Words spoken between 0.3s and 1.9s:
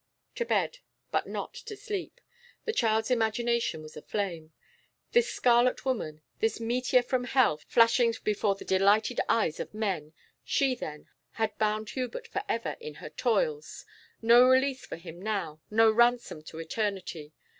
To bed but not to